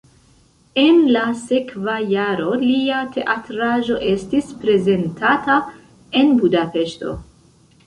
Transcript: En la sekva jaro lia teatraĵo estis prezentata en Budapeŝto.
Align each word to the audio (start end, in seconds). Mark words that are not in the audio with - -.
En 0.83 1.01
la 1.15 1.25
sekva 1.41 1.97
jaro 2.13 2.55
lia 2.63 3.03
teatraĵo 3.19 3.99
estis 4.15 4.51
prezentata 4.65 5.61
en 6.23 6.35
Budapeŝto. 6.43 7.17